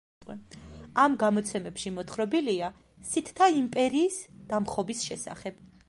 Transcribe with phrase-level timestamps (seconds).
[1.03, 2.71] ამ გამოცემებში მოთხრობილია
[3.13, 4.19] სითთა იმპერიის
[4.55, 5.67] დამხობის შესახებ.